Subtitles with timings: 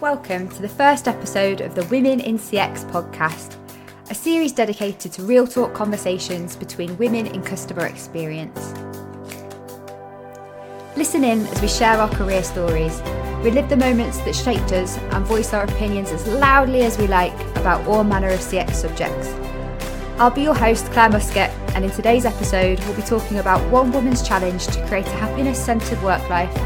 [0.00, 3.56] Welcome to the first episode of the Women in CX podcast,
[4.08, 8.74] a series dedicated to real talk conversations between women in customer experience.
[10.96, 13.00] Listen in as we share our career stories,
[13.42, 17.34] relive the moments that shaped us, and voice our opinions as loudly as we like
[17.56, 19.30] about all manner of CX subjects.
[20.20, 23.90] I'll be your host, Claire Muscat, and in today's episode, we'll be talking about one
[23.90, 26.56] woman's challenge to create a happiness centred work life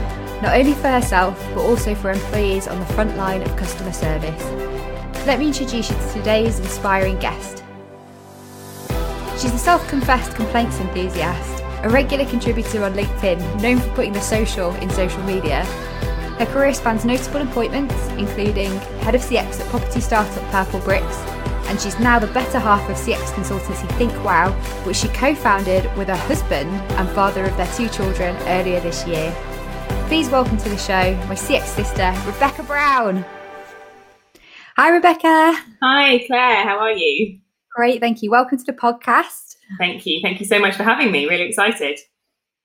[0.43, 4.45] not only for herself, but also for employees on the front line of customer service.
[5.25, 7.62] Let me introduce you to today's inspiring guest.
[9.40, 14.20] She's a self confessed complaints enthusiast, a regular contributor on LinkedIn, known for putting the
[14.20, 15.64] social in social media.
[16.40, 18.72] Her career spans notable appointments, including
[19.03, 21.14] head of CX at property startup Purplebricks,
[21.68, 24.50] and she's now the better half of CX consultancy Think Wow,
[24.82, 29.06] which she co founded with her husband and father of their two children earlier this
[29.06, 29.32] year.
[30.08, 33.24] Please welcome to the show my CX sister, Rebecca Brown.
[34.77, 35.55] Hi, Rebecca.
[35.83, 36.64] Hi, Claire.
[36.64, 37.39] How are you?
[37.75, 38.31] Great, thank you.
[38.31, 39.56] Welcome to the podcast.
[39.78, 40.20] Thank you.
[40.22, 41.27] Thank you so much for having me.
[41.27, 41.98] Really excited.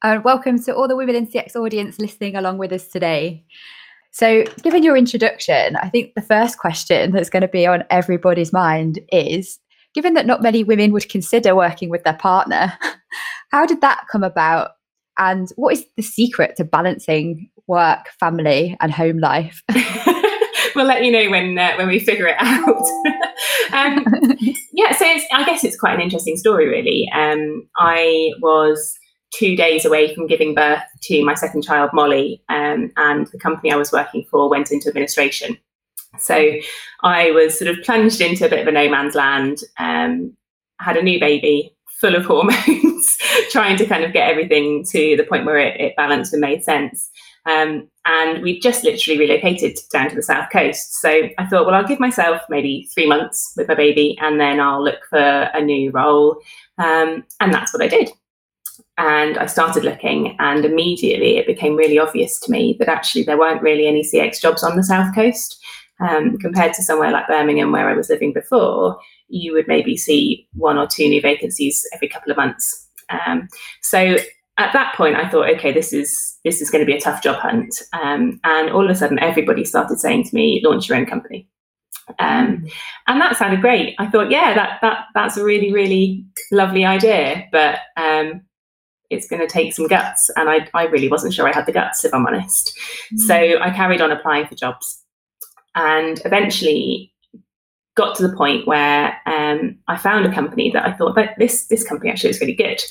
[0.04, 3.46] And welcome to all the Women in CX audience listening along with us today.
[4.12, 8.54] So, given your introduction, I think the first question that's going to be on everybody's
[8.54, 9.60] mind is
[9.94, 12.74] given that not many women would consider working with their partner,
[13.52, 14.72] how did that come about?
[15.18, 19.64] And what is the secret to balancing work, family, and home life?
[20.76, 22.68] we'll let you know when uh, when we figure it out.
[23.74, 24.06] um,
[24.74, 27.10] yeah, so I guess it's quite an interesting story, really.
[27.14, 28.98] Um, I was
[29.34, 33.72] two days away from giving birth to my second child, Molly, um, and the company
[33.72, 35.58] I was working for went into administration.
[36.20, 36.54] So
[37.04, 39.60] I was sort of plunged into a bit of a no man's land.
[39.78, 40.36] Um,
[40.80, 43.18] had a new baby, full of hormones,
[43.52, 46.64] trying to kind of get everything to the point where it, it balanced and made
[46.64, 47.10] sense.
[47.46, 50.96] Um, and we just literally relocated down to the south coast.
[50.96, 54.60] So I thought, well, I'll give myself maybe three months with my baby, and then
[54.60, 56.42] I'll look for a new role.
[56.78, 58.10] Um, and that's what I did.
[58.98, 63.38] And I started looking, and immediately it became really obvious to me that actually there
[63.38, 65.64] weren't really any CX jobs on the south coast
[66.00, 70.48] um, compared to somewhere like Birmingham, where I was living before you would maybe see
[70.54, 72.88] one or two new vacancies every couple of months.
[73.10, 73.48] Um,
[73.82, 74.18] so
[74.58, 77.22] at that point, I thought, okay, this is this is going to be a tough
[77.22, 77.82] job hunt.
[77.94, 81.48] Um, and all of a sudden, everybody started saying to me, launch your own company.
[82.20, 82.66] Um,
[83.08, 83.96] and that sounded great.
[84.00, 88.42] I thought, yeah, that that that's a really really lovely idea, but um,
[89.10, 91.72] it's going to take some guts, and I I really wasn't sure I had the
[91.74, 92.76] guts, if I'm honest.
[92.78, 93.18] Mm-hmm.
[93.18, 95.04] So I carried on applying for jobs,
[95.78, 97.14] and eventually
[97.96, 101.68] got to the point where um, I found a company that I thought that this
[101.68, 102.82] this company actually is really good.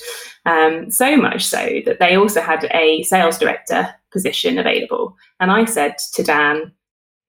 [0.47, 5.64] Um, so much so that they also had a sales director position available, and I
[5.64, 6.72] said to Dan,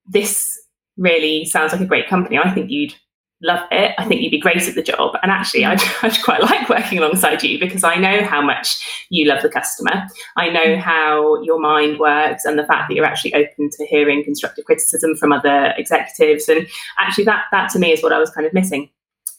[0.05, 0.57] "This
[0.95, 2.37] really sounds like a great company.
[2.37, 2.95] I think you'd
[3.41, 3.93] love it.
[3.97, 5.15] I think you'd be great at the job.
[5.21, 8.77] And actually, I'd, I'd, quite like working alongside you because I know how much
[9.09, 10.07] you love the customer.
[10.35, 14.23] I know how your mind works and the fact that you're actually open to hearing
[14.23, 16.49] constructive criticism from other executives.
[16.49, 16.67] And
[16.97, 18.89] actually, that, that to me is what I was kind of missing.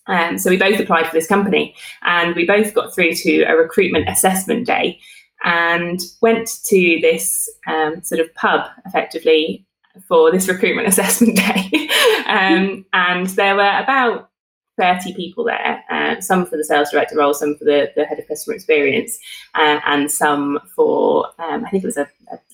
[0.07, 3.55] Um, so we both applied for this company and we both got through to a
[3.55, 4.99] recruitment assessment day
[5.45, 9.67] and went to this um, sort of pub effectively
[10.07, 11.89] for this recruitment assessment day.
[12.27, 14.31] um, and there were about
[14.79, 18.19] 30 people there, uh, some for the sales director role, some for the, the head
[18.19, 19.19] of customer experience,
[19.57, 22.09] uh, and some for, um, I think it was a,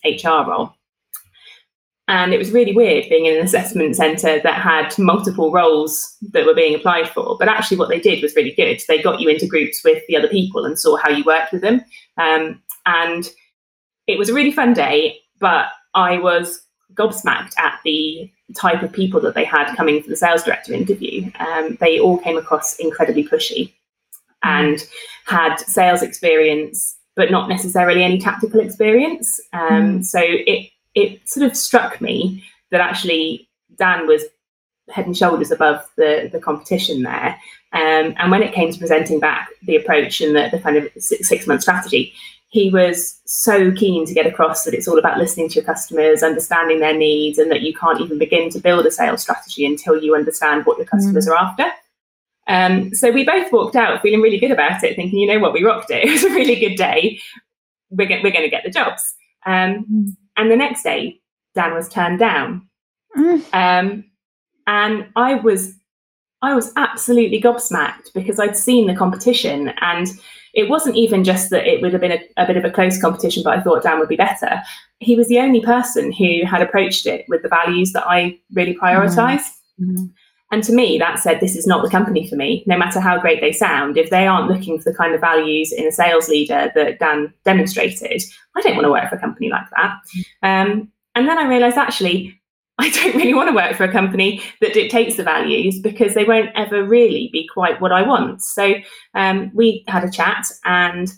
[0.05, 0.75] a, HR role.
[2.09, 6.45] And it was really weird being in an assessment centre that had multiple roles that
[6.45, 7.37] were being applied for.
[7.39, 8.83] But actually, what they did was really good.
[8.87, 11.63] They got you into groups with the other people and saw how you worked with
[11.63, 11.83] them.
[12.19, 13.31] Um, and
[14.07, 16.61] it was a really fun day, but I was
[16.95, 21.31] gobsmacked at the type of people that they had coming for the sales director interview.
[21.39, 23.73] Um, they all came across incredibly pushy
[24.43, 24.79] and
[25.27, 29.41] had sales experience, but not necessarily any tactical experience.
[29.53, 30.05] Um, mm.
[30.05, 34.23] So it it sort of struck me that actually Dan was
[34.91, 37.39] head and shoulders above the the competition there.
[37.73, 40.89] Um, and when it came to presenting back the approach and the, the kind of
[40.97, 42.13] six, six month strategy,
[42.55, 46.23] he was so keen to get across that it's all about listening to your customers,
[46.23, 50.01] understanding their needs, and that you can't even begin to build a sales strategy until
[50.01, 51.33] you understand what your customers mm.
[51.33, 51.65] are after.
[52.47, 55.53] Um, so we both walked out feeling really good about it, thinking, you know what,
[55.53, 56.05] we rocked it.
[56.09, 57.19] It was a really good day.
[57.91, 59.03] We're, we're going to get the jobs.
[59.45, 60.17] Um, mm.
[60.37, 61.21] And the next day,
[61.57, 62.69] Dan was turned down.
[63.17, 63.43] Mm.
[63.53, 64.05] Um,
[64.69, 65.75] and I was,
[66.41, 70.07] I was absolutely gobsmacked because I'd seen the competition and
[70.55, 73.01] it wasn't even just that it would have been a, a, bit of a close
[73.01, 74.63] competition, but I thought Dan would be better.
[75.01, 78.75] He was the only person who had approached it with the values that I really
[78.75, 79.43] prioritize.
[79.81, 80.07] Mm-hmm.
[80.53, 83.19] And to me, that said, this is not the company for me, no matter how
[83.19, 83.97] great they sound.
[83.97, 87.33] If they aren't looking for the kind of values in a sales leader that Dan
[87.45, 88.23] demonstrated,
[88.57, 89.97] I don't want to work for a company like that.
[90.45, 92.41] Um, and then I realized actually,
[92.79, 96.25] I don't really want to work for a company that dictates the values because they
[96.25, 98.43] won't ever really be quite what I want.
[98.43, 98.75] So
[99.15, 101.13] um, we had a chat and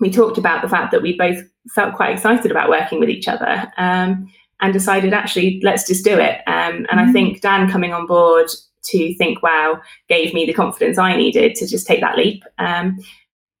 [0.00, 1.42] we talked about the fact that we both
[1.74, 4.28] felt quite excited about working with each other um,
[4.60, 6.40] and decided actually let's just do it.
[6.48, 6.98] Um, and mm-hmm.
[6.98, 8.50] I think Dan coming on board
[8.84, 12.42] to think wow gave me the confidence I needed to just take that leap.
[12.58, 12.98] Um,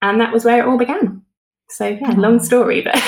[0.02, 1.22] and that was where it all began.
[1.70, 2.94] So yeah, long story, but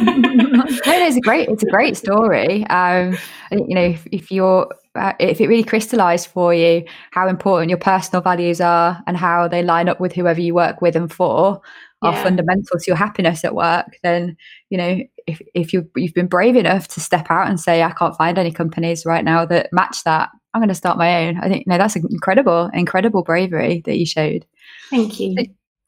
[0.00, 2.66] no, no, it's a great, it's a great story.
[2.66, 3.16] Um,
[3.52, 7.78] you know, if, if you're, uh, if it really crystallized for you how important your
[7.78, 11.60] personal values are and how they line up with whoever you work with and for
[12.02, 12.22] are yeah.
[12.22, 14.36] fundamental to your happiness at work, then
[14.70, 17.92] you know if if you you've been brave enough to step out and say I
[17.92, 21.38] can't find any companies right now that match that, I'm going to start my own.
[21.38, 24.46] I think you no, that's incredible, incredible bravery that you showed.
[24.90, 25.36] Thank you.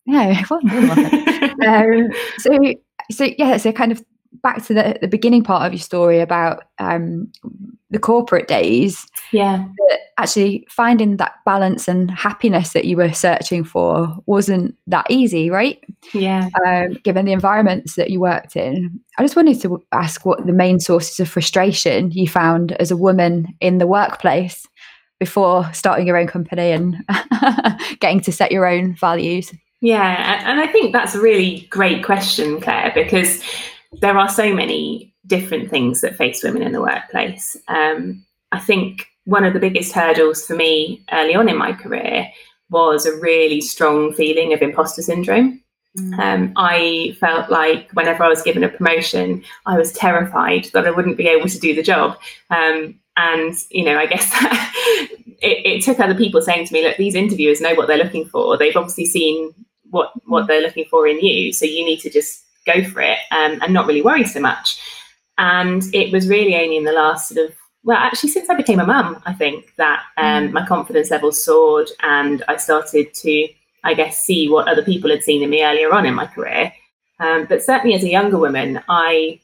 [0.07, 0.61] Yeah, well,
[1.67, 2.75] um, so
[3.11, 4.03] so yeah, so kind of
[4.43, 7.31] back to the, the beginning part of your story about um,
[7.91, 9.07] the corporate days.
[9.31, 9.67] Yeah.
[10.19, 15.83] Actually, finding that balance and happiness that you were searching for wasn't that easy, right?
[16.13, 16.49] Yeah.
[16.65, 19.01] Um, given the environments that you worked in.
[19.19, 22.97] I just wanted to ask what the main sources of frustration you found as a
[22.97, 24.67] woman in the workplace
[25.21, 26.97] before starting your own company and
[28.01, 29.53] getting to set your own values.
[29.83, 33.43] Yeah, and I think that's a really great question, Claire, because
[34.01, 37.57] there are so many different things that face women in the workplace.
[37.67, 42.29] Um, I think one of the biggest hurdles for me early on in my career
[42.71, 45.61] was a really strong feeling of imposter syndrome.
[45.99, 46.19] Mm.
[46.19, 50.93] Um, I felt like whenever I was given a promotion, I was terrified that I
[50.93, 52.17] wouldn't be able to do the job.
[52.51, 54.33] Um, and you know, I guess
[55.43, 58.25] it, it, took other people saying to me, "Look, these interviewers know what they're looking
[58.27, 58.57] for.
[58.57, 59.53] They've obviously seen
[59.93, 60.47] what what mm.
[60.49, 63.73] they're looking for in you, so you need to just go for it um, and
[63.73, 64.81] not really worry so much.
[65.39, 68.81] And it was really only in the last sort of, well, actually, since I became
[68.81, 70.53] a mum, I think that um, mm.
[70.53, 73.49] my confidence level soared and I started to,
[73.85, 76.73] I guess, see what other people had seen in me earlier on in my career.
[77.21, 79.41] Um, but certainly as a younger woman, I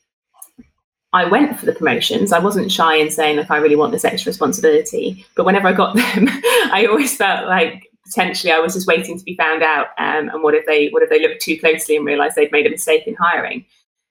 [1.13, 2.33] I went for the promotions.
[2.33, 5.25] I wasn't shy in saying, look, I really want this extra responsibility.
[5.37, 6.29] But whenever I got them,
[6.71, 9.89] I always felt like potentially I was just waiting to be found out.
[9.99, 12.67] Um, and what if they what if they looked too closely and realised they'd made
[12.67, 13.65] a mistake in hiring?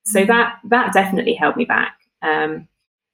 [0.05, 0.27] So mm.
[0.27, 1.99] that that definitely held me back.
[2.21, 2.67] Um,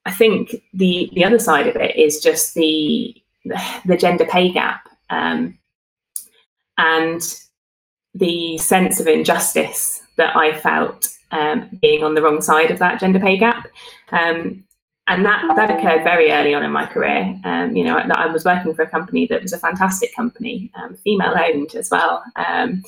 [0.06, 3.16] I think the the other side of it is just the
[3.86, 5.58] the gender pay gap um,
[6.78, 7.22] and
[8.14, 13.00] the sense of injustice that I felt um, being on the wrong side of that
[13.00, 13.68] gender pay gap.
[15.08, 17.38] And that that occurred very early on in my career.
[17.44, 20.72] Um, you know, I, I, was working for a company that was a fantastic company,
[20.76, 22.24] um, female owned as well.
[22.38, 22.84] Um,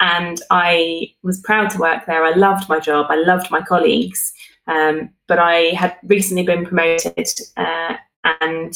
[0.00, 2.22] and I was proud to work there.
[2.22, 3.06] I loved my job.
[3.08, 4.32] I loved my colleagues.
[4.66, 7.94] Um, but I had recently been promoted uh,
[8.40, 8.74] and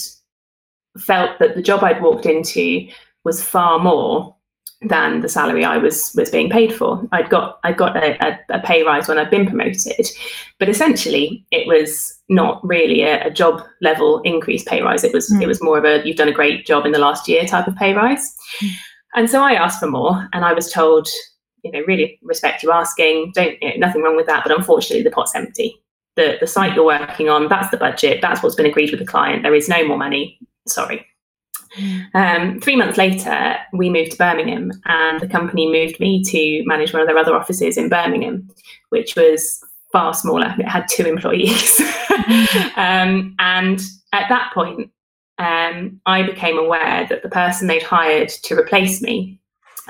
[0.99, 2.89] felt that the job I'd walked into
[3.25, 4.35] was far more
[4.83, 7.07] than the salary I was was being paid for.
[7.11, 10.07] I'd got I got a, a, a, pay rise when I'd been promoted,
[10.59, 15.03] but essentially it was not really a, a job level increase pay rise.
[15.03, 15.43] It was mm.
[15.43, 17.67] it was more of a you've done a great job in the last year type
[17.67, 18.37] of pay rise.
[18.63, 18.71] Mm.
[19.15, 21.09] And so I asked for more, and I was told,
[21.65, 23.33] you know, really respect you asking.
[23.35, 25.83] Don't you know, nothing wrong with that, but unfortunately the pot's empty.
[26.15, 28.21] The the site you're working on, that's the budget.
[28.21, 29.43] That's what's been agreed with the client.
[29.43, 30.39] There is no more money.
[30.69, 31.05] Sorry.
[32.15, 36.93] Um, three months later, we moved to Birmingham, and the company moved me to manage
[36.93, 38.49] one of their other offices in Birmingham,
[38.91, 40.55] which was far smaller.
[40.59, 41.81] It had two employees.
[42.77, 43.81] um, and
[44.13, 44.91] at that point,
[45.39, 49.38] um, I became aware that the person they'd hired to replace me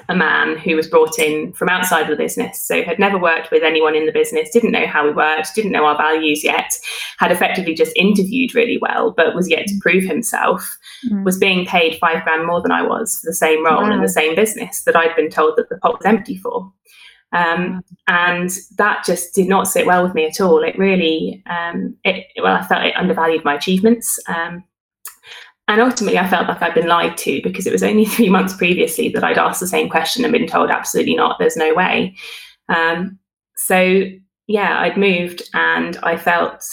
[0.09, 3.63] a man who was brought in from outside the business, so had never worked with
[3.63, 6.79] anyone in the business, didn't know how we worked, didn't know our values yet,
[7.19, 10.79] had effectively just interviewed really well, but was yet to prove himself,
[11.11, 11.25] mm.
[11.25, 13.93] was being paid five grand more than I was for the same role wow.
[13.93, 16.73] in the same business that I'd been told that the pot was empty for.
[17.33, 20.63] Um, and that just did not sit well with me at all.
[20.63, 24.19] It really, um, it, well, I felt it undervalued my achievements.
[24.29, 24.65] Um,
[25.69, 28.57] and ultimately, I felt like I'd been lied to because it was only three months
[28.57, 32.17] previously that I'd asked the same question and been told, absolutely not, there's no way.
[32.69, 33.19] Um,
[33.57, 34.03] so,
[34.47, 36.65] yeah, I'd moved and I felt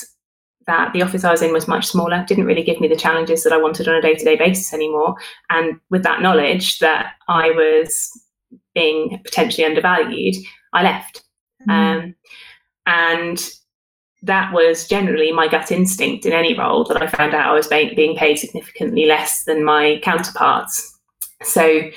[0.67, 3.43] that the office I was in was much smaller, didn't really give me the challenges
[3.43, 5.15] that I wanted on a day to day basis anymore.
[5.49, 8.09] And with that knowledge that I was
[8.73, 10.35] being potentially undervalued,
[10.73, 11.23] I left.
[11.67, 11.71] Mm.
[11.71, 12.15] Um,
[12.87, 13.49] and
[14.25, 17.67] that was generally my gut instinct in any role that I found out I was
[17.67, 20.97] being paid significantly less than my counterparts.
[21.43, 21.89] So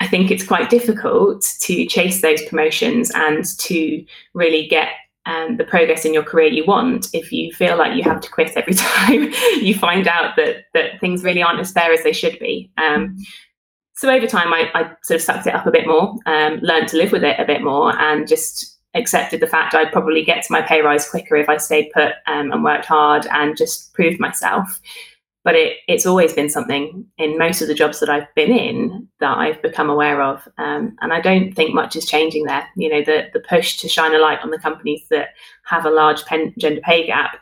[0.00, 4.88] I think it's quite difficult to chase those promotions and to really get
[5.26, 8.30] um, the progress in your career you want if you feel like you have to
[8.30, 12.12] quit every time you find out that that things really aren't as fair as they
[12.12, 12.70] should be.
[12.76, 13.16] Um,
[13.96, 16.88] so over time, I, I, sort of sucked it up a bit more, um, learned
[16.88, 20.44] to live with it a bit more, and just accepted the fact I'd probably get
[20.44, 23.92] to my pay rise quicker if I stayed put um, and worked hard and just
[23.92, 24.80] proved myself
[25.44, 29.06] but it, it's always been something in most of the jobs that I've been in
[29.20, 30.48] that I've become aware of.
[30.56, 32.66] Um, and I don't think much is changing there.
[32.76, 35.28] You know, the, the push to shine a light on the companies that
[35.64, 37.36] have a large pen, gender pay gap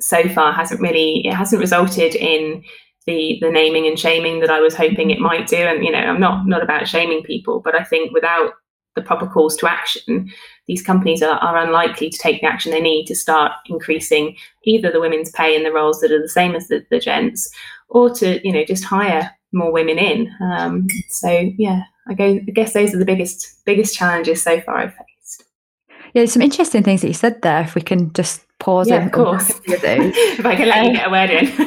[0.00, 2.64] so far hasn't really, it hasn't resulted in
[3.06, 5.56] the, the naming and shaming that I was hoping it might do.
[5.56, 8.54] And, you know, I'm not, not about shaming people, but I think without
[8.94, 10.30] the proper calls to action,
[10.66, 14.92] these companies are, are unlikely to take the action they need to start increasing either
[14.92, 17.50] the women's pay in the roles that are the same as the, the gents,
[17.88, 20.32] or to you know just hire more women in.
[20.40, 24.78] Um, so yeah, I, go, I guess those are the biggest biggest challenges so far
[24.78, 25.44] I've faced.
[25.88, 27.62] Yeah, there's some interesting things that you said there.
[27.62, 29.50] If we can just pause yeah, of course.
[29.64, 31.52] if I can let um, you get a word in.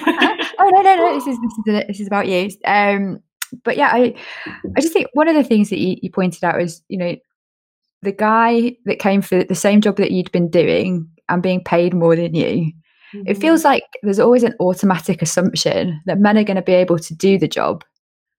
[0.59, 1.13] oh no, no, no!
[1.15, 2.49] This is this is this is about you.
[2.65, 3.21] Um,
[3.63, 4.15] but yeah, I
[4.75, 7.15] I just think one of the things that you, you pointed out is you know
[8.01, 11.93] the guy that came for the same job that you'd been doing and being paid
[11.93, 12.71] more than you.
[13.13, 13.27] Mm-hmm.
[13.27, 16.99] It feels like there's always an automatic assumption that men are going to be able
[16.99, 17.83] to do the job,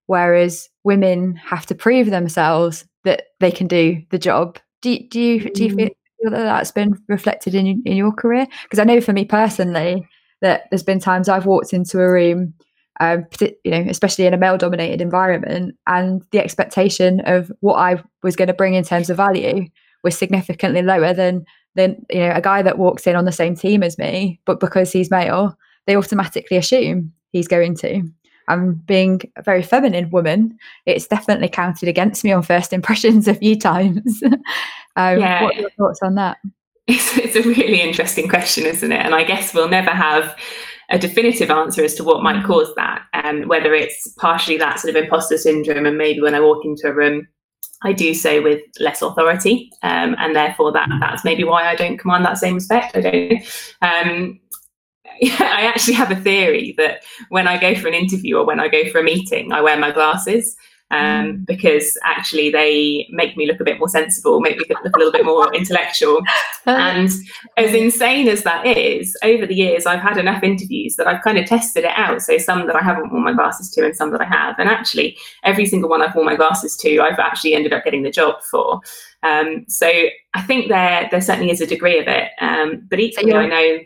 [0.07, 4.59] whereas women have to prove themselves that they can do the job.
[4.83, 5.53] Do, do you mm-hmm.
[5.53, 5.89] do you feel,
[6.23, 8.47] feel that that's been reflected in in your career?
[8.63, 10.07] Because I know for me personally
[10.43, 12.55] that there's been times I've walked into a room
[13.01, 15.77] um, you know, especially in a male dominated environment.
[15.87, 19.67] And the expectation of what I was going to bring in terms of value
[20.03, 23.55] was significantly lower than than you know a guy that walks in on the same
[23.55, 28.03] team as me, but because he's male, they automatically assume he's going to.
[28.49, 33.35] And being a very feminine woman, it's definitely counted against me on first impressions a
[33.35, 34.23] few times.
[34.25, 34.41] um,
[35.19, 35.43] yeah.
[35.43, 36.39] What are your thoughts on that?
[36.87, 39.05] It's, it's a really interesting question, isn't it?
[39.05, 40.39] And I guess we'll never have
[40.91, 42.47] a definitive answer as to what might mm.
[42.47, 46.35] cause that, and um, whether it's partially that sort of imposter syndrome, and maybe when
[46.35, 47.27] I walk into a room,
[47.83, 51.01] I do so with less authority, um, and therefore that mm.
[51.01, 52.97] that's maybe why I don't command that same respect.
[52.97, 53.33] I don't.
[53.83, 54.41] Um,
[55.23, 58.69] I actually have a theory that when I go for an interview or when I
[58.69, 60.57] go for a meeting, I wear my glasses
[60.91, 61.47] um, mm.
[61.47, 65.13] because actually they make me look a bit more sensible, make me look a little
[65.13, 66.21] bit more intellectual.
[66.67, 67.11] And
[67.57, 71.39] as insane as that is, over the years, I've had enough interviews that I've kind
[71.39, 72.23] of tested it out.
[72.23, 74.57] So some that I haven't worn my glasses to, and some that I have.
[74.59, 78.03] And actually, every single one I've worn my glasses to, I've actually ended up getting
[78.03, 78.81] the job for.
[79.23, 79.91] Um, so
[80.35, 82.31] I think there there certainly is a degree of it.
[82.41, 83.79] Um, but equally, so I know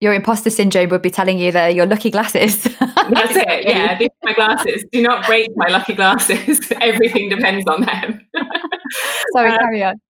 [0.00, 2.62] your imposter syndrome would be telling you that your lucky glasses.
[2.80, 3.66] That's it.
[3.66, 4.84] Yeah, these my glasses.
[4.92, 6.60] Do not break my lucky glasses.
[6.80, 8.26] Everything depends on them.
[9.32, 10.00] Sorry, um, carry on.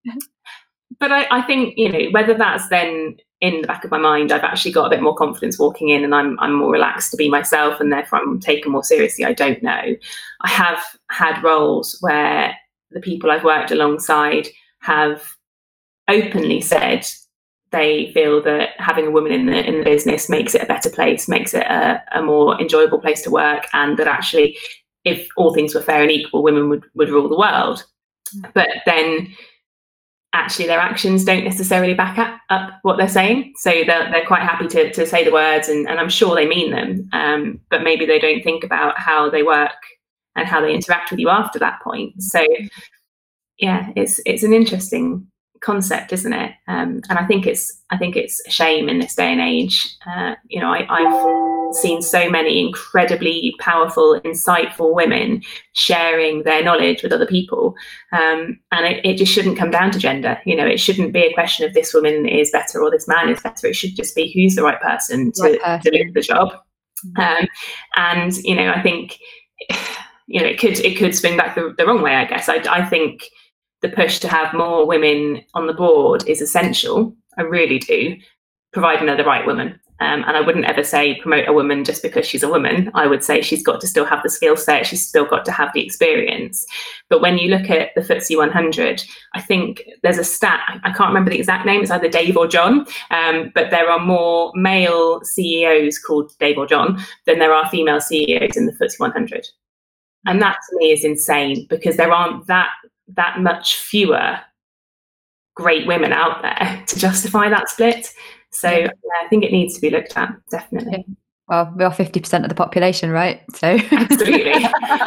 [1.00, 4.32] But I, I, think you know whether that's then in the back of my mind,
[4.32, 7.16] I've actually got a bit more confidence walking in, and I'm I'm more relaxed to
[7.16, 9.24] be myself, and therefore I'm taken more seriously.
[9.24, 9.96] I don't know.
[10.40, 10.80] I have
[11.10, 12.54] had roles where
[12.90, 14.48] the people I've worked alongside
[14.80, 15.22] have
[16.08, 17.06] openly said
[17.70, 20.90] they feel that having a woman in the in the business makes it a better
[20.90, 24.56] place, makes it a, a more enjoyable place to work, and that actually,
[25.04, 27.84] if all things were fair and equal, women would would rule the world.
[28.36, 28.52] Mm.
[28.54, 29.34] But then
[30.34, 33.54] actually their actions don't necessarily back up, up what they're saying.
[33.56, 36.46] So they're, they're quite happy to, to say the words and, and I'm sure they
[36.46, 37.08] mean them.
[37.14, 39.72] Um, but maybe they don't think about how they work
[40.36, 42.22] and how they interact with you after that point.
[42.22, 42.46] So
[43.58, 45.26] yeah, it's it's an interesting
[45.60, 46.52] concept, isn't it?
[46.66, 49.96] Um, and I think it's I think it's a shame in this day and age.
[50.06, 57.02] Uh, you know, I, I've seen so many incredibly powerful, insightful women sharing their knowledge
[57.02, 57.74] with other people,
[58.12, 60.38] um, and it, it, just shouldn't come down to gender.
[60.44, 63.28] You know, it shouldn't be a question of this woman is better or this man
[63.28, 63.66] is better.
[63.66, 65.92] It should just be who's the right person to, right person.
[65.92, 66.52] to do the job.
[67.06, 67.20] Mm-hmm.
[67.20, 67.48] Um,
[67.96, 69.18] and you know, I think
[70.26, 72.14] you know it could it could swing back the, the wrong way.
[72.14, 73.24] I guess I, I think
[73.82, 77.14] the push to have more women on the board is essential.
[77.36, 78.16] I really do,
[78.72, 79.78] providing they're the right woman.
[80.00, 82.88] Um, and I wouldn't ever say promote a woman just because she's a woman.
[82.94, 85.52] I would say she's got to still have the skill set, she's still got to
[85.52, 86.64] have the experience.
[87.08, 89.02] But when you look at the FTSE 100,
[89.34, 92.46] I think there's a stat, I can't remember the exact name, it's either Dave or
[92.46, 97.68] John, um, but there are more male CEOs called Dave or John than there are
[97.68, 99.48] female CEOs in the FTSE 100.
[100.26, 102.70] And that to me is insane because there aren't that
[103.16, 104.38] that much fewer
[105.54, 108.12] great women out there to justify that split.
[108.50, 108.90] So yeah,
[109.24, 111.04] I think it needs to be looked at, definitely.
[111.48, 113.40] Well, we are 50% of the population, right?
[113.54, 114.66] So absolutely.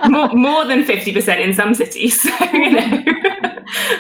[0.10, 2.22] more, more than 50% in some cities.
[2.32, 3.04] So, you know.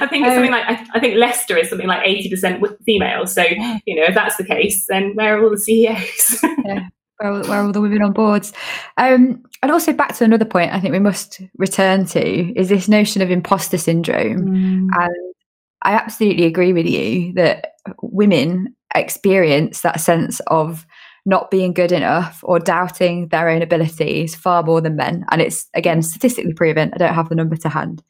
[0.01, 3.25] I think it's something um, like I, I, think Leicester is something like 80% female.
[3.25, 3.43] So,
[3.85, 6.43] you know, if that's the case, then where are all the CEOs?
[6.65, 6.87] yeah.
[7.21, 8.51] Where are, where all the women on boards?
[8.97, 12.87] Um, and also back to another point I think we must return to is this
[12.87, 14.39] notion of imposter syndrome.
[14.39, 14.87] Mm.
[14.99, 15.33] And
[15.83, 20.85] I absolutely agree with you that women experience that sense of
[21.25, 25.23] not being good enough or doubting their own abilities far more than men.
[25.29, 26.91] And it's again statistically proven.
[26.93, 28.03] I don't have the number to hand.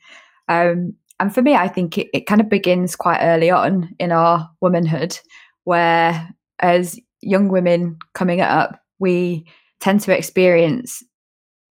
[0.47, 4.11] Um, and for me, I think it, it kind of begins quite early on in
[4.11, 5.19] our womanhood,
[5.65, 9.45] where as young women coming up, we
[9.81, 11.03] tend to experience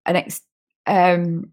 [0.05, 0.41] an ex,
[0.88, 1.51] um,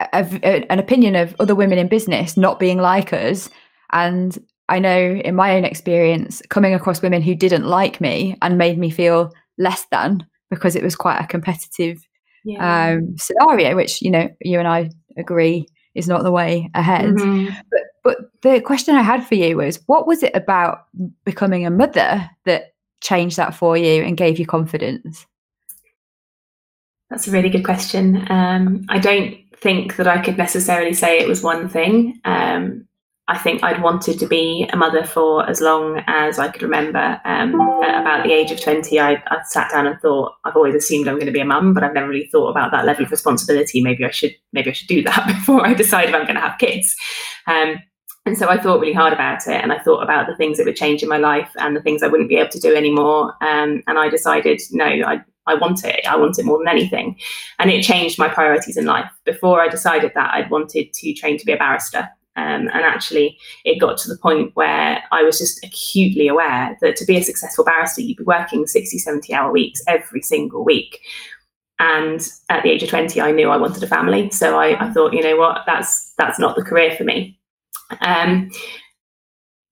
[0.00, 3.48] a, a, an opinion of other women in business not being like us,
[3.92, 8.58] and I know in my own experience, coming across women who didn't like me and
[8.58, 12.06] made me feel less than because it was quite a competitive
[12.44, 12.94] yeah.
[12.94, 17.06] um, scenario, which you know you and I agree is not the way ahead.
[17.06, 17.54] Mm-hmm.
[17.70, 20.86] But, but the question I had for you was what was it about
[21.24, 25.26] becoming a mother that changed that for you and gave you confidence?
[27.10, 28.26] That's a really good question.
[28.30, 32.20] Um, I don't think that I could necessarily say it was one thing.
[32.24, 32.86] Um,
[33.28, 37.20] I think I'd wanted to be a mother for as long as I could remember.
[37.24, 40.76] Um, at about the age of 20, I, I, sat down and thought, I've always
[40.76, 43.04] assumed I'm going to be a mum, but I've never really thought about that level
[43.04, 43.82] of responsibility.
[43.82, 46.40] Maybe I should, maybe I should do that before I decide if I'm going to
[46.40, 46.94] have kids.
[47.48, 47.80] Um,
[48.26, 50.66] and so I thought really hard about it and I thought about the things that
[50.66, 53.34] would change in my life and the things I wouldn't be able to do anymore.
[53.40, 56.04] Um, and I decided, no, I, I want it.
[56.06, 57.16] I want it more than anything.
[57.60, 59.08] And it changed my priorities in life.
[59.24, 62.08] Before I decided that, I'd wanted to train to be a barrister.
[62.34, 66.96] Um, and actually, it got to the point where I was just acutely aware that
[66.96, 71.00] to be a successful barrister, you'd be working 60, 70 hour weeks every single week.
[71.78, 74.30] And at the age of 20, I knew I wanted a family.
[74.30, 77.35] So I, I thought, you know what, that's that's not the career for me.
[78.00, 78.50] Um,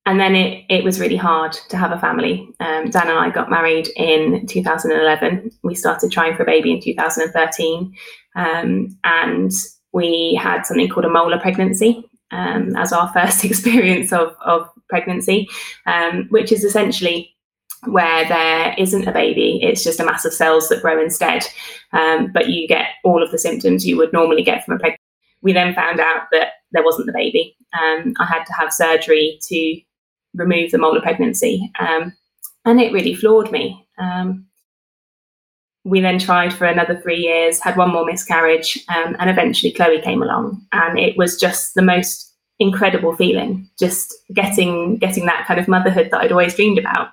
[0.06, 2.48] and then it, it was really hard to have a family.
[2.60, 5.50] Um, Dan and I got married in 2011.
[5.62, 7.94] We started trying for a baby in 2013.
[8.36, 9.50] Um, and
[9.92, 15.48] we had something called a molar pregnancy, um, as our first experience of, of pregnancy,
[15.86, 17.30] um, which is essentially
[17.86, 21.44] where there isn't a baby, it's just a mass of cells that grow instead.
[21.92, 25.00] Um, but you get all of the symptoms you would normally get from a pregnancy.
[25.42, 27.56] We then found out that there wasn't the baby.
[27.72, 29.80] Um, I had to have surgery to
[30.34, 32.12] remove the molar pregnancy, um,
[32.66, 33.86] and it really floored me.
[33.98, 34.46] Um,
[35.84, 40.00] we then tried for another three years, had one more miscarriage, um, and eventually Chloe
[40.00, 45.60] came along, and it was just the most incredible feeling, just getting getting that kind
[45.60, 47.08] of motherhood that I'd always dreamed about,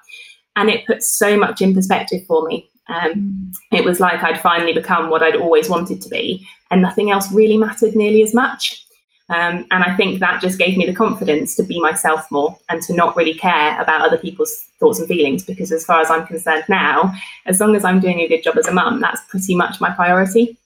[0.56, 2.70] and it put so much in perspective for me.
[2.88, 7.12] Um, it was like I'd finally become what I'd always wanted to be, and nothing
[7.12, 8.86] else really mattered nearly as much.
[9.32, 12.82] Um, and I think that just gave me the confidence to be myself more and
[12.84, 15.46] to not really care about other people's thoughts and feelings.
[15.46, 17.14] Because as far as I'm concerned now,
[17.46, 19.90] as long as I'm doing a good job as a mum, that's pretty much my
[19.92, 20.58] priority.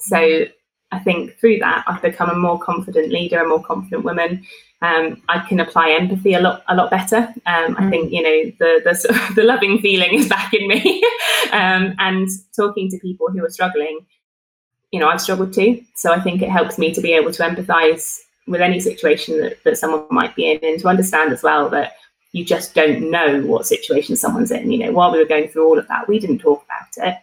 [0.00, 0.44] So
[0.92, 4.44] I think through that, I've become a more confident leader, a more confident woman.
[4.82, 7.32] Um, I can apply empathy a lot, a lot better.
[7.46, 7.80] Um, mm.
[7.80, 11.02] I think you know the the, the loving feeling is back in me,
[11.52, 14.00] um, and talking to people who are struggling
[14.90, 15.82] you know, I've struggled too.
[15.94, 19.62] So I think it helps me to be able to empathize with any situation that,
[19.64, 21.92] that someone might be in and to understand as well that
[22.32, 24.70] you just don't know what situation someone's in.
[24.70, 27.18] You know, while we were going through all of that, we didn't talk about it.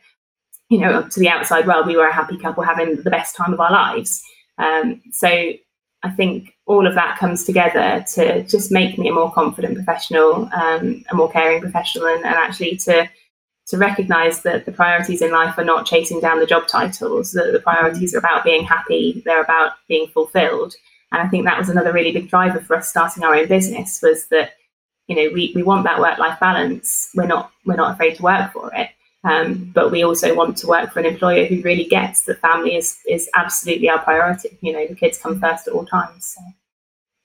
[0.69, 3.53] You know, to the outside world, we were a happy couple having the best time
[3.53, 4.21] of our lives.
[4.58, 5.27] Um, so
[6.03, 10.49] I think all of that comes together to just make me a more confident professional,
[10.53, 13.10] um, a more caring professional, and, and actually to
[13.67, 17.51] to recognize that the priorities in life are not chasing down the job titles, that
[17.51, 20.73] the priorities are about being happy, they're about being fulfilled.
[21.12, 24.01] And I think that was another really big driver for us starting our own business
[24.01, 24.51] was that,
[25.08, 27.10] you know, we, we want that work-life balance.
[27.15, 28.89] We're not we're not afraid to work for it.
[29.23, 32.75] Um, but we also want to work for an employer who really gets that family
[32.75, 34.58] is is absolutely our priority.
[34.62, 36.36] You know, the kids come first at all times.
[36.36, 36.41] So.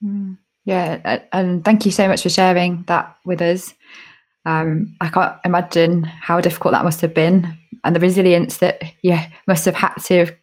[0.09, 0.39] Mm.
[0.65, 3.75] Yeah, and thank you so much for sharing that with us.
[4.45, 9.17] Um, I can't imagine how difficult that must have been and the resilience that you
[9.47, 10.37] must have had to have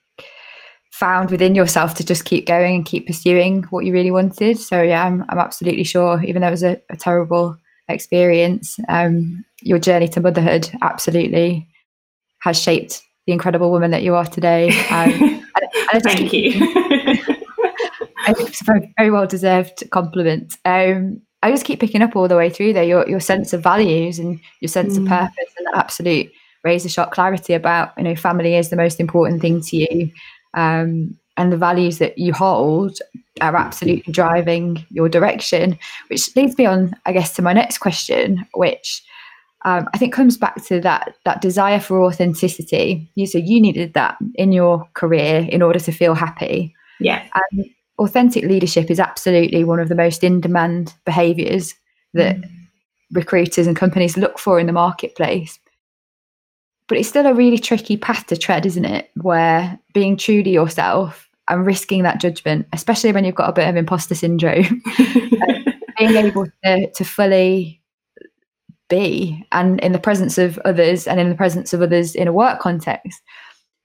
[0.91, 4.57] found within yourself to just keep going and keep pursuing what you really wanted.
[4.57, 7.57] So yeah, I'm, I'm absolutely sure, even though it was a, a terrible
[7.87, 11.67] experience, um, your journey to motherhood absolutely
[12.39, 14.71] has shaped the incredible woman that you are today.
[14.91, 16.51] Um, and, and Thank you.
[18.27, 20.55] it's a very, very well deserved compliment.
[20.65, 23.63] Um, I just keep picking up all the way through there your your sense of
[23.63, 25.03] values and your sense mm.
[25.03, 26.31] of purpose and absolute
[26.63, 30.11] razor sharp clarity about you know family is the most important thing to you,
[30.53, 32.99] um, and the values that you hold
[33.41, 35.77] are absolutely driving your direction.
[36.09, 39.01] Which leads me on, I guess, to my next question, which
[39.65, 43.09] um, I think comes back to that that desire for authenticity.
[43.15, 46.75] You so you needed that in your career in order to feel happy.
[46.99, 47.25] Yeah.
[47.33, 51.75] And authentic leadership is absolutely one of the most in demand behaviors
[52.13, 52.49] that mm.
[53.11, 55.59] recruiters and companies look for in the marketplace.
[56.87, 59.11] But it's still a really tricky path to tread, isn't it?
[59.15, 63.67] Where being true to yourself and risking that judgment, especially when you've got a bit
[63.67, 64.81] of imposter syndrome,
[65.97, 67.79] being able to, to fully
[68.89, 72.33] be and in the presence of others and in the presence of others in a
[72.33, 73.21] work context.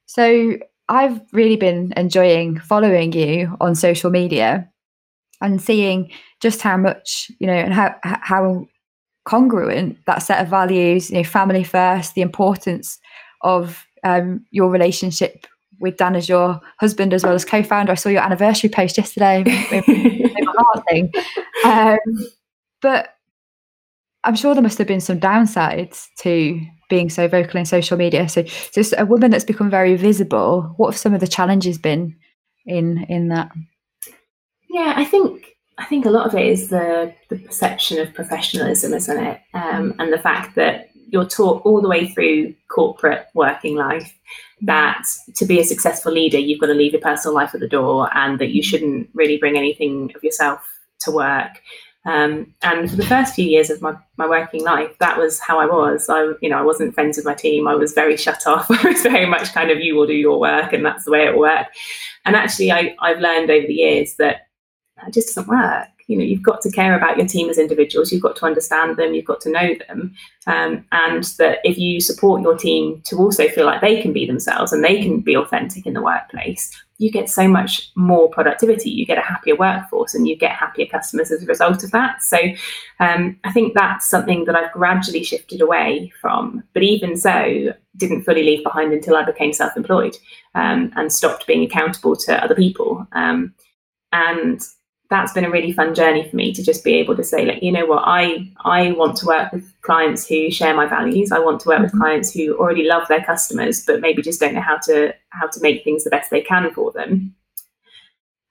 [0.06, 0.56] So
[0.88, 4.68] I've really been enjoying following you on social media
[5.40, 8.66] and seeing just how much, you know, and how how
[9.24, 12.98] congruent that set of values, you know, family first, the importance
[13.40, 15.46] of um, your relationship
[15.80, 17.92] with Dan as your husband as well as co-founder.
[17.92, 19.44] I saw your anniversary post yesterday.
[20.88, 21.12] thing.
[21.64, 21.98] Um,
[22.80, 23.14] but
[24.24, 26.60] I'm sure there must have been some downsides to
[26.94, 28.28] being so vocal in social media.
[28.28, 30.74] So, just a woman that's become very visible.
[30.76, 32.16] What have some of the challenges been
[32.66, 33.50] in in that?
[34.70, 38.94] Yeah, I think I think a lot of it is the the perception of professionalism,
[38.94, 39.40] isn't it?
[39.54, 44.12] Um, and the fact that you're taught all the way through corporate working life
[44.62, 45.04] that
[45.36, 48.08] to be a successful leader, you've got to leave your personal life at the door,
[48.16, 50.60] and that you shouldn't really bring anything of yourself
[51.00, 51.60] to work.
[52.06, 55.58] Um, and for the first few years of my, my working life, that was how
[55.58, 56.06] I was.
[56.08, 57.66] I, you know, I wasn't friends with my team.
[57.66, 58.70] I was very shut off.
[58.70, 61.26] I was very much kind of you will do your work, and that's the way
[61.26, 61.66] it will work.
[62.24, 64.48] And actually, I, I've learned over the years that
[64.96, 68.12] that just doesn't work you know you've got to care about your team as individuals
[68.12, 70.14] you've got to understand them you've got to know them
[70.46, 74.26] um, and that if you support your team to also feel like they can be
[74.26, 78.90] themselves and they can be authentic in the workplace you get so much more productivity
[78.90, 82.22] you get a happier workforce and you get happier customers as a result of that.
[82.22, 82.38] So
[83.00, 88.22] um, i think that's something that i've gradually shifted away from but even so didn't
[88.22, 90.16] fully leave behind until i became self-employed
[90.54, 93.52] um, and stopped being accountable to other people um,
[94.12, 94.60] and
[95.10, 97.62] that's been a really fun journey for me to just be able to say like
[97.62, 101.38] you know what i i want to work with clients who share my values i
[101.38, 102.00] want to work with mm-hmm.
[102.00, 105.60] clients who already love their customers but maybe just don't know how to how to
[105.60, 107.34] make things the best they can for them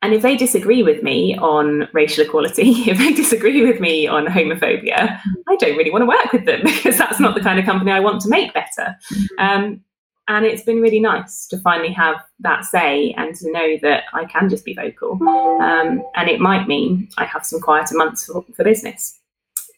[0.01, 4.25] and if they disagree with me on racial equality if they disagree with me on
[4.25, 5.31] homophobia mm-hmm.
[5.49, 7.91] i don't really want to work with them because that's not the kind of company
[7.91, 9.39] i want to make better mm-hmm.
[9.39, 9.81] um,
[10.27, 14.25] and it's been really nice to finally have that say and to know that I
[14.25, 15.17] can just be vocal.
[15.21, 19.19] Um, and it might mean I have some quieter months for, for, business.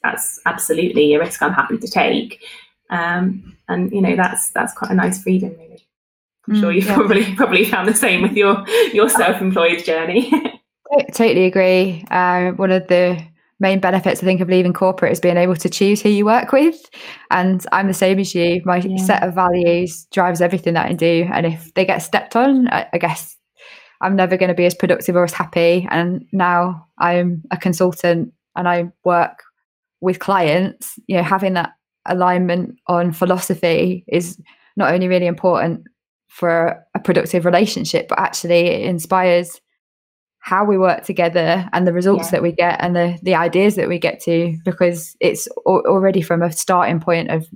[0.03, 2.43] That's absolutely a risk I'm happy to take.
[2.91, 5.87] Um, and you know that's that's quite a nice freedom, really.
[6.47, 6.95] I'm sure mm, you've yeah.
[6.95, 10.31] probably probably found the same with your your self-employed journey.
[11.13, 12.05] Totally agree.
[12.11, 13.19] Uh, one of the
[13.59, 16.51] main benefits I think of leaving corporate is being able to choose who you work
[16.51, 16.75] with.
[17.31, 18.61] And I'm the same as you.
[18.65, 19.03] My yeah.
[19.03, 21.29] set of values drives everything that I do.
[21.31, 23.35] And if they get stepped on, I, I guess
[24.01, 25.87] I'm never going to be as productive or as happy.
[25.89, 29.43] And now I'm a consultant and I work
[30.01, 31.71] with clients, you know, having that
[32.05, 34.39] alignment on philosophy is
[34.75, 35.87] not only really important
[36.27, 39.61] for a productive relationship, but actually it inspires
[40.45, 42.31] how we work together and the results yeah.
[42.31, 46.43] that we get and the the ideas that we get to because it's already from
[46.43, 47.47] a starting point of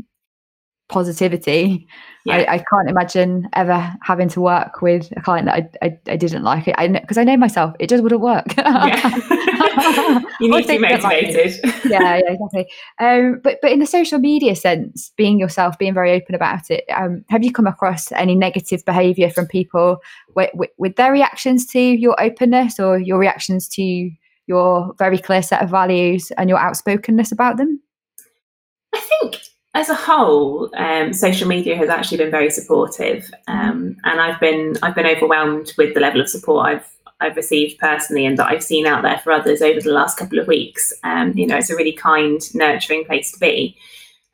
[0.88, 1.88] positivity
[2.26, 2.38] yeah.
[2.38, 6.18] I, I, can't imagine ever having to work with a client that I, I, I
[6.18, 9.20] didn't like it because I, I, know myself it just wouldn't work yeah.
[10.40, 11.60] you need to be motivated.
[11.86, 12.68] Yeah yeah exactly.
[13.00, 16.84] Um, but but in the social media sense being yourself being very open about it
[16.96, 19.98] um, have you come across any negative behavior from people
[20.36, 24.10] with, with, with their reactions to your openness or your reactions to
[24.48, 27.82] your very clear set of values and your outspokenness about them?
[28.94, 29.38] I think
[29.76, 34.76] as a whole, um, social media has actually been very supportive, um, and I've been
[34.82, 36.88] I've been overwhelmed with the level of support I've
[37.22, 40.40] I've received personally and that I've seen out there for others over the last couple
[40.40, 40.94] of weeks.
[41.04, 43.78] Um, you know, it's a really kind, nurturing place to be.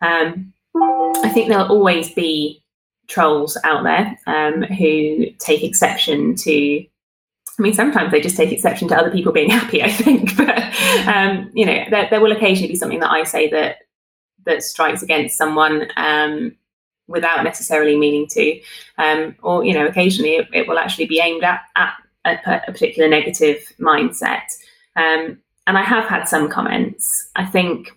[0.02, 2.64] Um, I think there'll always be
[3.08, 6.86] trolls out there um, who take exception to.
[7.58, 9.82] I mean, sometimes they just take exception to other people being happy.
[9.82, 10.60] I think, but
[11.08, 13.78] um, you know, there, there will occasionally be something that I say that
[14.46, 16.56] that strikes against someone um,
[17.08, 18.62] without necessarily meaning to,
[18.98, 21.94] um, or you know, occasionally it, it, will actually be aimed at, at
[22.26, 24.44] a, a particular negative mindset.
[24.96, 27.30] Um, and I have had some comments.
[27.36, 27.92] I think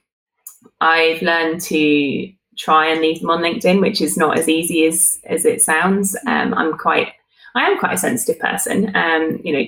[0.80, 5.20] I've learned to try and leave them on LinkedIn, which is not as easy as
[5.24, 6.16] as it sounds.
[6.26, 7.12] Um, I'm quite,
[7.54, 8.94] I am quite a sensitive person.
[8.96, 9.64] Um, you know,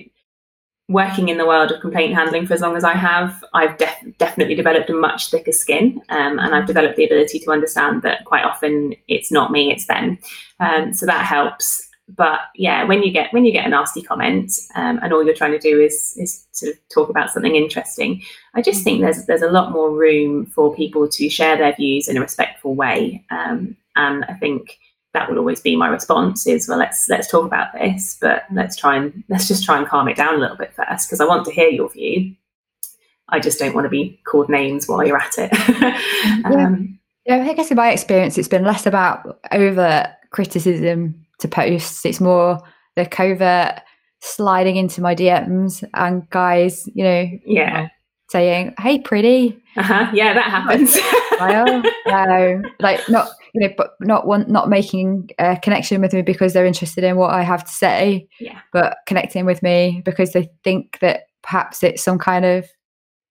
[0.88, 4.04] working in the world of complaint handling for as long as I have, I've def-
[4.18, 8.24] definitely developed a much thicker skin, um, and I've developed the ability to understand that
[8.24, 10.18] quite often it's not me, it's them.
[10.58, 14.52] Um, so that helps but yeah, when you get when you get a nasty comment
[14.74, 18.22] um, and all you're trying to do is is sort of talk about something interesting,
[18.54, 22.08] I just think there's there's a lot more room for people to share their views
[22.08, 24.78] in a respectful way, um, and I think
[25.12, 28.76] that will always be my response is well let's let's talk about this but let's
[28.76, 31.24] try and let's just try and calm it down a little bit first because i
[31.24, 32.34] want to hear your view.
[33.32, 35.52] I just don't want to be called names while you're at it.
[36.44, 37.36] Um, yeah.
[37.36, 42.04] yeah i guess in my experience it's been less about over criticism to posts.
[42.04, 42.60] It's more
[42.96, 43.80] the covert
[44.20, 47.88] sliding into my DMs and guys, you know, yeah,
[48.28, 50.10] saying, "Hey, pretty." Uh-huh.
[50.12, 50.96] Yeah, that happens.
[52.06, 56.52] no, like not you know, but not one not making a connection with me because
[56.52, 58.28] they're interested in what I have to say.
[58.38, 62.66] Yeah, but connecting with me because they think that perhaps it's some kind of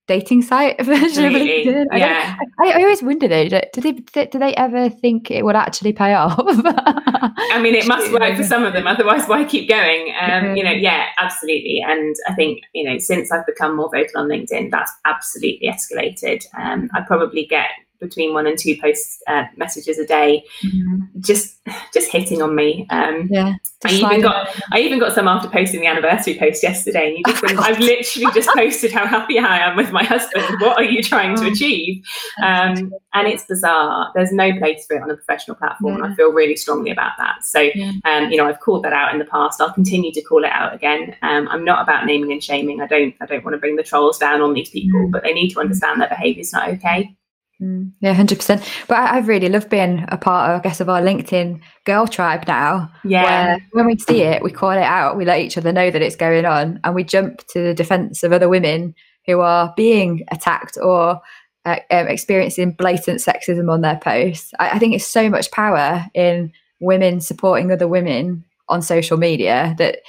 [0.09, 1.85] dating site version of LinkedIn.
[1.91, 2.35] I yeah.
[2.59, 6.15] I, I, always wonder though, do they do they ever think it would actually pay
[6.15, 6.33] off?
[6.43, 8.87] I mean, it must work for some of them.
[8.87, 10.11] Otherwise, why keep going?
[10.19, 11.83] Um, you know, yeah, absolutely.
[11.87, 16.43] And I think you know, since I've become more vocal on LinkedIn, that's absolutely escalated.
[16.57, 21.19] Um, I probably get between one and two posts uh, messages a day, mm-hmm.
[21.19, 21.57] just
[21.93, 22.87] just hitting on me.
[22.89, 27.09] Um, yeah, I even got I even got some after posting the anniversary post yesterday,
[27.09, 30.45] and you just think, I've literally just posted how happy I am with my husband.
[30.59, 31.51] What are you trying to oh.
[31.51, 32.03] achieve?
[32.41, 34.11] Um, and it's bizarre.
[34.15, 36.03] There's no place for it on a professional platform, yeah.
[36.03, 37.43] and I feel really strongly about that.
[37.43, 37.93] So, yeah.
[38.05, 39.61] um, you know, I've called that out in the past.
[39.61, 41.15] I'll continue to call it out again.
[41.21, 42.81] Um, I'm not about naming and shaming.
[42.81, 45.11] I don't I don't want to bring the trolls down on these people, mm.
[45.11, 47.15] but they need to understand their behaviour is not okay.
[47.61, 48.63] Mm, yeah, hundred percent.
[48.87, 52.07] But I, have really love being a part of, I guess, of our LinkedIn girl
[52.07, 52.89] tribe now.
[53.03, 53.57] Yeah.
[53.71, 55.17] when we see it, we call it out.
[55.17, 58.23] We let each other know that it's going on, and we jump to the defence
[58.23, 58.95] of other women
[59.25, 61.19] who are being attacked or
[61.65, 64.53] uh, um, experiencing blatant sexism on their posts.
[64.57, 69.75] I, I think it's so much power in women supporting other women on social media
[69.77, 69.99] that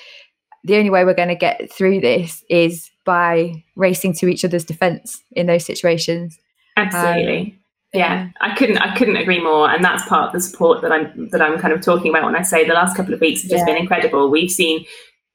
[0.62, 4.64] the only way we're going to get through this is by racing to each other's
[4.64, 6.38] defense in those situations
[6.80, 7.40] Absolutely.
[7.40, 7.56] Um,
[7.92, 9.68] yeah, I couldn't I couldn't agree more.
[9.68, 12.36] And that's part of the support that I'm that I'm kind of talking about when
[12.36, 13.74] I say the last couple of weeks have just yeah.
[13.74, 14.30] been incredible.
[14.30, 14.86] We've seen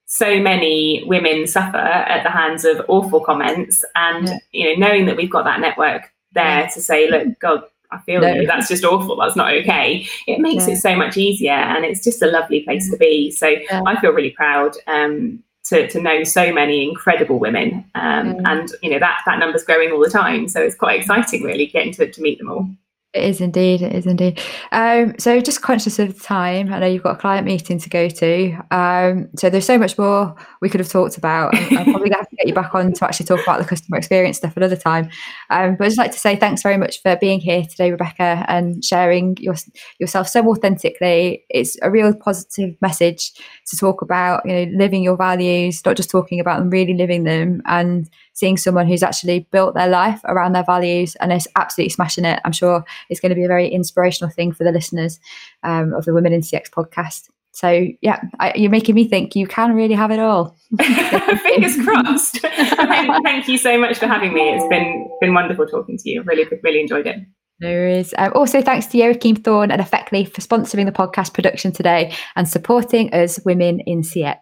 [0.06, 4.38] so many women suffer at the hands of awful comments and yeah.
[4.52, 6.04] you know knowing that we've got that network
[6.34, 6.68] there yeah.
[6.68, 8.34] to say look god i feel no.
[8.34, 10.76] you that's just awful that's not okay it makes yeah.
[10.76, 13.56] it so much easier and it's just a lovely place to be so
[13.88, 17.84] i feel really proud um, to, to know so many incredible women.
[17.96, 18.42] Um, mm.
[18.46, 20.48] And, you know, that, that number's growing all the time.
[20.48, 22.70] So it's quite exciting, really, getting to, to meet them all.
[23.16, 23.82] It is indeed.
[23.82, 24.42] It is indeed.
[24.74, 26.74] Um, so just conscious of time.
[26.74, 28.58] I know you've got a client meeting to go to.
[28.72, 31.56] Um, so there's so much more we could have talked about.
[31.56, 33.60] I'm, I'm probably going to have to get you back on to actually talk about
[33.60, 35.10] the customer experience stuff another time.
[35.50, 38.44] Um, but I'd just like to say thanks very much for being here today, Rebecca,
[38.50, 39.56] and sharing your,
[39.98, 41.46] yourself so authentically.
[41.50, 43.32] It's a real positive message
[43.68, 47.24] to talk about, you know, living your values, not just talking about them, really living
[47.24, 51.90] them and seeing someone who's actually built their life around their values and is absolutely
[51.90, 52.40] smashing it.
[52.46, 55.20] I'm sure it's going to be a very inspirational thing for the listeners
[55.64, 57.30] um, of the Women in CX podcast.
[57.54, 60.58] So yeah, I, you're making me think you can really have it all.
[60.78, 62.42] Fingers crossed.
[62.42, 64.50] thank, thank, you so much for having me.
[64.50, 66.22] It's been been wonderful talking to you.
[66.24, 67.16] Really, really enjoyed it.
[67.60, 68.14] There is.
[68.18, 72.50] Um, also, thanks to Joachim Thorn and Effectly for sponsoring the podcast production today and
[72.50, 74.36] supporting us women in CX.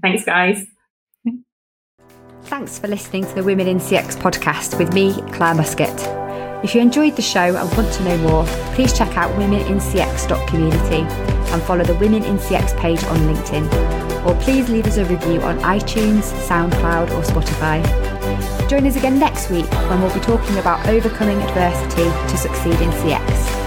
[0.00, 0.64] Thanks, guys.
[2.46, 6.62] Thanks for listening to the Women in CX podcast with me, Claire Muscat.
[6.62, 11.02] If you enjoyed the show and want to know more, please check out womenincx.community
[11.52, 14.26] and follow the Women in CX page on LinkedIn.
[14.26, 17.82] Or please leave us a review on iTunes, SoundCloud, or Spotify.
[18.68, 22.90] Join us again next week when we'll be talking about overcoming adversity to succeed in
[22.90, 23.63] CX.